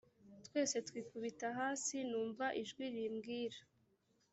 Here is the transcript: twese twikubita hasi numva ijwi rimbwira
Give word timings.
twese 0.45 0.75
twikubita 0.87 1.47
hasi 1.59 1.95
numva 2.09 2.45
ijwi 2.61 2.83
rimbwira 2.93 3.59